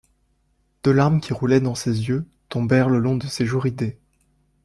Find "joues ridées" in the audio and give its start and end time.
3.45-3.99